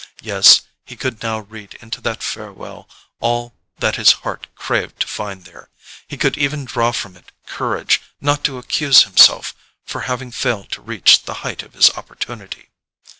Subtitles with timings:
[0.23, 5.45] Yes, he could now read into that farewell all that his heart craved to find
[5.45, 5.69] there;
[6.07, 9.53] he could even draw from it courage not to accuse himself
[9.85, 12.71] for having failed to reach the height of his opportunity.